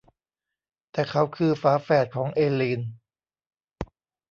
[0.91, 2.81] แต่เขาคือ ฝาแฝดของเอลลีน